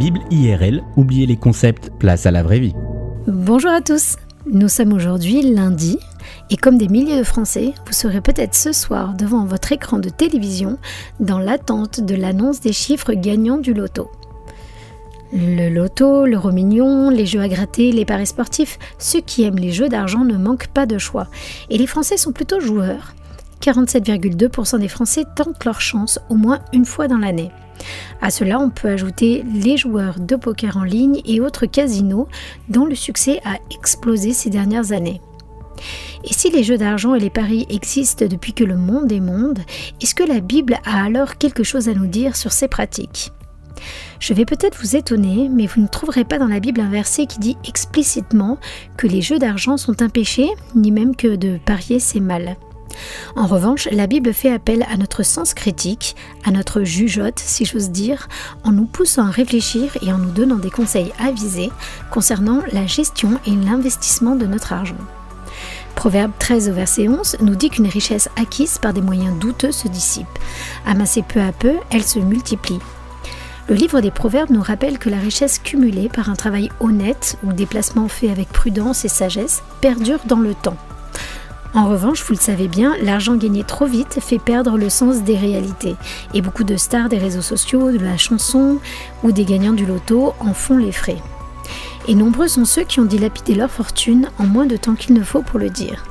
Bible 0.00 0.20
IRL, 0.30 0.82
oubliez 0.96 1.26
les 1.26 1.36
concepts, 1.36 1.90
place 1.98 2.24
à 2.24 2.30
la 2.30 2.42
vraie 2.42 2.58
vie. 2.58 2.72
Bonjour 3.26 3.70
à 3.70 3.82
tous, 3.82 4.16
nous 4.50 4.68
sommes 4.68 4.94
aujourd'hui 4.94 5.42
lundi 5.42 5.98
et 6.48 6.56
comme 6.56 6.78
des 6.78 6.88
milliers 6.88 7.18
de 7.18 7.22
Français, 7.22 7.74
vous 7.84 7.92
serez 7.92 8.22
peut-être 8.22 8.54
ce 8.54 8.72
soir 8.72 9.12
devant 9.12 9.44
votre 9.44 9.72
écran 9.72 9.98
de 9.98 10.08
télévision 10.08 10.78
dans 11.20 11.38
l'attente 11.38 12.00
de 12.00 12.14
l'annonce 12.14 12.62
des 12.62 12.72
chiffres 12.72 13.12
gagnants 13.12 13.58
du 13.58 13.74
loto. 13.74 14.10
Le 15.34 15.68
loto, 15.68 16.24
l'euro 16.24 16.50
million, 16.50 17.10
les 17.10 17.26
jeux 17.26 17.42
à 17.42 17.48
gratter, 17.48 17.92
les 17.92 18.06
paris 18.06 18.26
sportifs, 18.26 18.78
ceux 18.98 19.20
qui 19.20 19.42
aiment 19.42 19.58
les 19.58 19.70
jeux 19.70 19.90
d'argent 19.90 20.24
ne 20.24 20.38
manquent 20.38 20.68
pas 20.68 20.86
de 20.86 20.96
choix. 20.96 21.26
Et 21.68 21.76
les 21.76 21.86
Français 21.86 22.16
sont 22.16 22.32
plutôt 22.32 22.58
joueurs. 22.58 23.12
47,2% 23.60 24.78
des 24.78 24.88
Français 24.88 25.24
tentent 25.36 25.62
leur 25.66 25.82
chance 25.82 26.18
au 26.30 26.36
moins 26.36 26.60
une 26.72 26.86
fois 26.86 27.06
dans 27.06 27.18
l'année. 27.18 27.50
À 28.20 28.30
cela, 28.30 28.58
on 28.58 28.70
peut 28.70 28.88
ajouter 28.88 29.44
les 29.54 29.76
joueurs 29.76 30.20
de 30.20 30.36
poker 30.36 30.76
en 30.76 30.84
ligne 30.84 31.20
et 31.24 31.40
autres 31.40 31.66
casinos 31.66 32.28
dont 32.68 32.84
le 32.84 32.94
succès 32.94 33.40
a 33.44 33.56
explosé 33.74 34.32
ces 34.32 34.50
dernières 34.50 34.92
années. 34.92 35.20
Et 36.24 36.32
si 36.32 36.50
les 36.50 36.62
jeux 36.62 36.76
d'argent 36.76 37.14
et 37.14 37.20
les 37.20 37.30
paris 37.30 37.66
existent 37.70 38.26
depuis 38.26 38.52
que 38.52 38.64
le 38.64 38.76
monde 38.76 39.10
est 39.10 39.20
monde, 39.20 39.60
est-ce 40.02 40.14
que 40.14 40.24
la 40.24 40.40
Bible 40.40 40.78
a 40.84 41.04
alors 41.04 41.38
quelque 41.38 41.64
chose 41.64 41.88
à 41.88 41.94
nous 41.94 42.06
dire 42.06 42.36
sur 42.36 42.52
ces 42.52 42.68
pratiques? 42.68 43.32
Je 44.18 44.34
vais 44.34 44.44
peut-être 44.44 44.78
vous 44.78 44.96
étonner, 44.96 45.48
mais 45.48 45.66
vous 45.66 45.80
ne 45.80 45.86
trouverez 45.86 46.24
pas 46.24 46.38
dans 46.38 46.46
la 46.46 46.60
Bible 46.60 46.82
un 46.82 46.90
verset 46.90 47.24
qui 47.24 47.38
dit 47.38 47.56
explicitement 47.66 48.58
que 48.98 49.06
les 49.06 49.22
jeux 49.22 49.38
d'argent 49.38 49.78
sont 49.78 50.02
un 50.02 50.10
péché, 50.10 50.48
ni 50.74 50.90
même 50.90 51.16
que 51.16 51.36
de 51.36 51.58
parier 51.64 51.98
c'est 51.98 52.20
mal. 52.20 52.56
En 53.36 53.46
revanche, 53.46 53.88
la 53.90 54.06
Bible 54.06 54.32
fait 54.32 54.52
appel 54.52 54.84
à 54.90 54.96
notre 54.96 55.22
sens 55.22 55.54
critique, 55.54 56.16
à 56.44 56.50
notre 56.50 56.82
jugeote, 56.82 57.38
si 57.38 57.64
j'ose 57.64 57.90
dire, 57.90 58.28
en 58.64 58.72
nous 58.72 58.86
poussant 58.86 59.26
à 59.26 59.30
réfléchir 59.30 59.96
et 60.02 60.12
en 60.12 60.18
nous 60.18 60.30
donnant 60.30 60.56
des 60.56 60.70
conseils 60.70 61.12
avisés 61.18 61.70
concernant 62.10 62.62
la 62.72 62.86
gestion 62.86 63.38
et 63.46 63.50
l'investissement 63.50 64.36
de 64.36 64.46
notre 64.46 64.72
argent. 64.72 64.96
Proverbe 65.94 66.32
13 66.38 66.70
au 66.70 66.72
verset 66.72 67.08
11 67.08 67.36
nous 67.42 67.56
dit 67.56 67.68
qu'une 67.68 67.86
richesse 67.86 68.28
acquise 68.36 68.78
par 68.78 68.92
des 68.92 69.02
moyens 69.02 69.38
douteux 69.38 69.72
se 69.72 69.88
dissipe. 69.88 70.26
Amassée 70.86 71.22
peu 71.22 71.40
à 71.40 71.52
peu, 71.52 71.74
elle 71.90 72.04
se 72.04 72.18
multiplie. 72.18 72.78
Le 73.68 73.74
livre 73.74 74.00
des 74.00 74.10
Proverbes 74.10 74.50
nous 74.50 74.62
rappelle 74.62 74.98
que 74.98 75.10
la 75.10 75.18
richesse 75.18 75.58
cumulée 75.58 76.08
par 76.08 76.28
un 76.28 76.34
travail 76.34 76.70
honnête 76.80 77.36
ou 77.44 77.52
des 77.52 77.66
placements 77.66 78.08
faits 78.08 78.30
avec 78.30 78.48
prudence 78.48 79.04
et 79.04 79.08
sagesse 79.08 79.62
perdure 79.80 80.20
dans 80.26 80.40
le 80.40 80.54
temps. 80.54 80.76
En 81.72 81.88
revanche, 81.88 82.24
vous 82.24 82.34
le 82.34 82.38
savez 82.38 82.66
bien, 82.66 82.96
l'argent 83.00 83.36
gagné 83.36 83.62
trop 83.62 83.86
vite 83.86 84.18
fait 84.20 84.40
perdre 84.40 84.76
le 84.76 84.90
sens 84.90 85.22
des 85.22 85.36
réalités. 85.36 85.94
Et 86.34 86.42
beaucoup 86.42 86.64
de 86.64 86.76
stars 86.76 87.08
des 87.08 87.18
réseaux 87.18 87.42
sociaux, 87.42 87.92
de 87.92 87.98
la 87.98 88.16
chanson 88.16 88.78
ou 89.22 89.30
des 89.30 89.44
gagnants 89.44 89.72
du 89.72 89.86
loto 89.86 90.34
en 90.40 90.52
font 90.52 90.78
les 90.78 90.90
frais. 90.90 91.22
Et 92.08 92.16
nombreux 92.16 92.48
sont 92.48 92.64
ceux 92.64 92.82
qui 92.82 92.98
ont 92.98 93.04
dilapidé 93.04 93.54
leur 93.54 93.70
fortune 93.70 94.28
en 94.38 94.46
moins 94.46 94.66
de 94.66 94.76
temps 94.76 94.96
qu'il 94.96 95.14
ne 95.14 95.22
faut 95.22 95.42
pour 95.42 95.60
le 95.60 95.70
dire. 95.70 96.04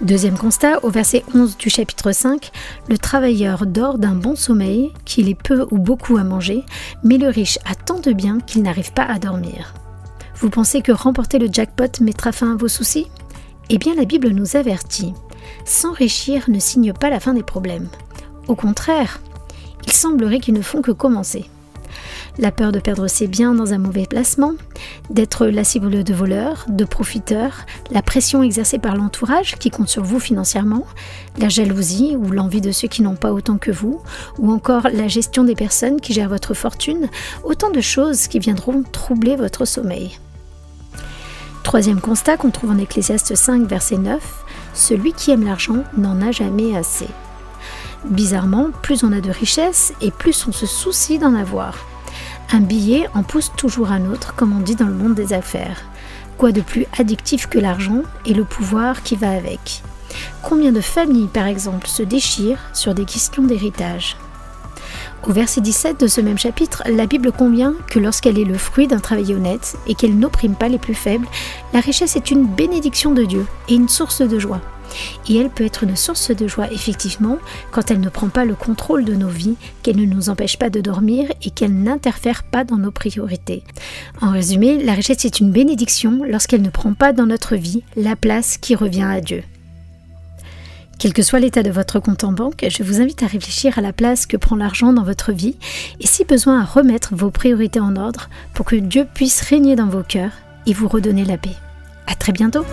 Deuxième 0.00 0.38
constat, 0.38 0.82
au 0.82 0.90
verset 0.90 1.22
11 1.34 1.56
du 1.58 1.68
chapitre 1.68 2.12
5, 2.12 2.50
le 2.88 2.98
travailleur 2.98 3.66
dort 3.66 3.98
d'un 3.98 4.14
bon 4.14 4.36
sommeil, 4.36 4.92
qu'il 5.04 5.28
ait 5.28 5.34
peu 5.34 5.66
ou 5.70 5.78
beaucoup 5.78 6.16
à 6.16 6.24
manger, 6.24 6.64
mais 7.02 7.18
le 7.18 7.28
riche 7.28 7.58
a 7.70 7.74
tant 7.74 8.00
de 8.00 8.12
biens 8.12 8.38
qu'il 8.40 8.62
n'arrive 8.62 8.92
pas 8.92 9.04
à 9.04 9.18
dormir. 9.18 9.74
Vous 10.36 10.50
pensez 10.50 10.82
que 10.82 10.92
remporter 10.92 11.38
le 11.38 11.48
jackpot 11.50 12.00
mettra 12.00 12.32
fin 12.32 12.52
à 12.52 12.56
vos 12.56 12.68
soucis? 12.68 13.06
Eh 13.70 13.78
bien, 13.78 13.94
la 13.94 14.04
Bible 14.04 14.28
nous 14.28 14.56
avertit. 14.56 15.14
S'enrichir 15.64 16.44
ne 16.48 16.58
signe 16.58 16.92
pas 16.92 17.10
la 17.10 17.20
fin 17.20 17.34
des 17.34 17.42
problèmes. 17.42 17.88
Au 18.48 18.54
contraire, 18.54 19.20
il 19.86 19.92
semblerait 19.92 20.40
qu'ils 20.40 20.54
ne 20.54 20.62
font 20.62 20.82
que 20.82 20.92
commencer. 20.92 21.46
La 22.38 22.50
peur 22.50 22.72
de 22.72 22.80
perdre 22.80 23.06
ses 23.06 23.28
biens 23.28 23.54
dans 23.54 23.72
un 23.72 23.78
mauvais 23.78 24.06
placement, 24.06 24.52
d'être 25.08 25.46
la 25.46 25.62
cible 25.62 26.02
de 26.02 26.14
voleurs, 26.14 26.66
de 26.68 26.84
profiteurs, 26.84 27.64
la 27.92 28.02
pression 28.02 28.42
exercée 28.42 28.78
par 28.78 28.96
l'entourage 28.96 29.54
qui 29.56 29.70
compte 29.70 29.88
sur 29.88 30.02
vous 30.02 30.18
financièrement, 30.18 30.84
la 31.38 31.48
jalousie 31.48 32.16
ou 32.16 32.30
l'envie 32.30 32.60
de 32.60 32.72
ceux 32.72 32.88
qui 32.88 33.02
n'ont 33.02 33.14
pas 33.14 33.32
autant 33.32 33.56
que 33.56 33.70
vous, 33.70 34.02
ou 34.38 34.50
encore 34.50 34.88
la 34.92 35.06
gestion 35.06 35.44
des 35.44 35.54
personnes 35.54 36.00
qui 36.00 36.12
gèrent 36.12 36.28
votre 36.28 36.54
fortune, 36.54 37.08
autant 37.44 37.70
de 37.70 37.80
choses 37.80 38.26
qui 38.26 38.40
viendront 38.40 38.82
troubler 38.82 39.36
votre 39.36 39.64
sommeil. 39.64 40.18
Troisième 41.74 42.00
constat 42.00 42.36
qu'on 42.36 42.52
trouve 42.52 42.70
en 42.70 42.78
Ecclésiaste 42.78 43.34
5, 43.34 43.66
verset 43.66 43.98
9, 43.98 44.22
celui 44.74 45.12
qui 45.12 45.32
aime 45.32 45.44
l'argent 45.44 45.82
n'en 45.96 46.22
a 46.22 46.30
jamais 46.30 46.76
assez. 46.76 47.08
Bizarrement, 48.04 48.68
plus 48.80 49.02
on 49.02 49.10
a 49.10 49.20
de 49.20 49.32
richesses 49.32 49.92
et 50.00 50.12
plus 50.12 50.46
on 50.46 50.52
se 50.52 50.66
soucie 50.66 51.18
d'en 51.18 51.34
avoir. 51.34 51.84
Un 52.52 52.60
billet 52.60 53.08
en 53.12 53.24
pousse 53.24 53.50
toujours 53.56 53.90
un 53.90 54.06
autre, 54.06 54.36
comme 54.36 54.56
on 54.56 54.60
dit 54.60 54.76
dans 54.76 54.86
le 54.86 54.94
monde 54.94 55.14
des 55.14 55.32
affaires. 55.32 55.82
Quoi 56.38 56.52
de 56.52 56.60
plus 56.60 56.86
addictif 56.96 57.48
que 57.48 57.58
l'argent 57.58 58.02
et 58.24 58.34
le 58.34 58.44
pouvoir 58.44 59.02
qui 59.02 59.16
va 59.16 59.30
avec? 59.30 59.82
Combien 60.44 60.70
de 60.70 60.80
familles, 60.80 61.26
par 61.26 61.46
exemple, 61.46 61.88
se 61.88 62.04
déchirent 62.04 62.70
sur 62.72 62.94
des 62.94 63.04
questions 63.04 63.42
d'héritage? 63.42 64.16
Au 65.26 65.32
verset 65.32 65.60
17 65.60 66.00
de 66.00 66.06
ce 66.06 66.20
même 66.20 66.38
chapitre, 66.38 66.82
la 66.86 67.06
Bible 67.06 67.32
convient 67.32 67.74
que 67.88 67.98
lorsqu'elle 67.98 68.38
est 68.38 68.44
le 68.44 68.58
fruit 68.58 68.86
d'un 68.86 68.98
travail 68.98 69.34
honnête 69.34 69.76
et 69.86 69.94
qu'elle 69.94 70.18
n'opprime 70.18 70.54
pas 70.54 70.68
les 70.68 70.78
plus 70.78 70.94
faibles, 70.94 71.26
la 71.72 71.80
richesse 71.80 72.16
est 72.16 72.30
une 72.30 72.46
bénédiction 72.46 73.12
de 73.12 73.24
Dieu 73.24 73.46
et 73.68 73.74
une 73.74 73.88
source 73.88 74.22
de 74.22 74.38
joie. 74.38 74.60
Et 75.28 75.36
elle 75.36 75.50
peut 75.50 75.64
être 75.64 75.84
une 75.84 75.96
source 75.96 76.30
de 76.30 76.46
joie 76.46 76.70
effectivement 76.70 77.38
quand 77.70 77.90
elle 77.90 78.00
ne 78.00 78.08
prend 78.08 78.28
pas 78.28 78.44
le 78.44 78.54
contrôle 78.54 79.04
de 79.04 79.14
nos 79.14 79.28
vies, 79.28 79.56
qu'elle 79.82 79.96
ne 79.96 80.04
nous 80.04 80.28
empêche 80.28 80.58
pas 80.58 80.70
de 80.70 80.80
dormir 80.80 81.30
et 81.42 81.50
qu'elle 81.50 81.74
n'interfère 81.74 82.42
pas 82.42 82.64
dans 82.64 82.78
nos 82.78 82.90
priorités. 82.90 83.62
En 84.20 84.30
résumé, 84.30 84.82
la 84.82 84.92
richesse 84.92 85.24
est 85.24 85.40
une 85.40 85.50
bénédiction 85.50 86.20
lorsqu'elle 86.26 86.62
ne 86.62 86.70
prend 86.70 86.94
pas 86.94 87.12
dans 87.12 87.26
notre 87.26 87.56
vie 87.56 87.82
la 87.96 88.16
place 88.16 88.58
qui 88.58 88.74
revient 88.74 89.02
à 89.02 89.20
Dieu. 89.20 89.42
Quel 91.04 91.12
que 91.12 91.20
soit 91.20 91.38
l'état 91.38 91.62
de 91.62 91.70
votre 91.70 92.00
compte 92.00 92.24
en 92.24 92.32
banque, 92.32 92.64
je 92.66 92.82
vous 92.82 93.02
invite 93.02 93.22
à 93.22 93.26
réfléchir 93.26 93.76
à 93.76 93.82
la 93.82 93.92
place 93.92 94.24
que 94.24 94.38
prend 94.38 94.56
l'argent 94.56 94.94
dans 94.94 95.02
votre 95.02 95.32
vie 95.32 95.54
et 96.00 96.06
si 96.06 96.24
besoin 96.24 96.62
à 96.62 96.64
remettre 96.64 97.14
vos 97.14 97.30
priorités 97.30 97.78
en 97.78 97.96
ordre 97.96 98.30
pour 98.54 98.64
que 98.64 98.76
Dieu 98.76 99.06
puisse 99.12 99.42
régner 99.42 99.76
dans 99.76 99.88
vos 99.88 100.02
cœurs 100.02 100.32
et 100.64 100.72
vous 100.72 100.88
redonner 100.88 101.26
la 101.26 101.36
paix. 101.36 101.56
À 102.06 102.14
très 102.14 102.32
bientôt! 102.32 102.64